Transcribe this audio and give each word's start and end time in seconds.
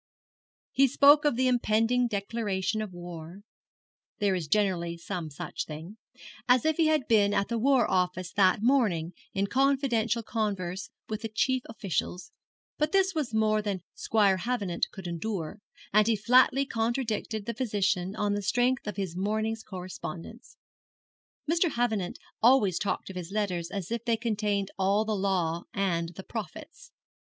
He 0.71 0.87
spoke 0.87 1.25
of 1.25 1.35
the 1.35 1.47
impending 1.47 2.07
declaration 2.07 2.81
of 2.81 2.91
war 2.91 3.43
there 4.17 4.33
is 4.33 4.47
generally 4.47 4.97
some 4.97 5.29
such 5.29 5.65
thing 5.65 5.97
as 6.47 6.65
if 6.65 6.77
he 6.77 6.87
had 6.87 7.07
been 7.07 7.35
at 7.35 7.49
the 7.49 7.59
War 7.59 7.87
Office 7.87 8.31
that 8.33 8.63
morning 8.63 9.13
in 9.35 9.45
confidential 9.45 10.23
converse 10.23 10.89
with 11.07 11.21
the 11.21 11.29
chief 11.29 11.61
officials; 11.69 12.31
but 12.79 12.93
this 12.93 13.13
was 13.13 13.31
more 13.35 13.61
than 13.61 13.83
Squire 13.93 14.37
Havenant 14.37 14.87
could 14.91 15.05
endure, 15.05 15.59
and 15.93 16.07
he 16.07 16.15
flatly 16.15 16.65
contradicted 16.65 17.45
the 17.45 17.53
physician 17.53 18.15
on 18.15 18.33
the 18.33 18.41
strength 18.41 18.87
of 18.87 18.95
his 18.97 19.15
morning's 19.15 19.61
correspondence. 19.61 20.57
Mr. 21.47 21.73
Havenant 21.73 22.17
always 22.41 22.79
talked 22.79 23.11
of 23.11 23.15
his 23.15 23.31
letters 23.31 23.69
as 23.69 23.91
if 23.91 24.03
they 24.05 24.17
contained 24.17 24.71
all 24.79 25.05
the 25.05 25.13
law 25.15 25.65
and 25.75 26.09
the 26.15 26.23
prophets. 26.23 26.91